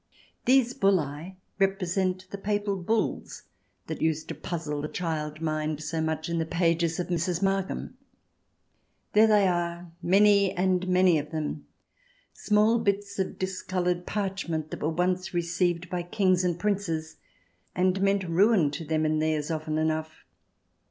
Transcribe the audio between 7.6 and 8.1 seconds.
ham.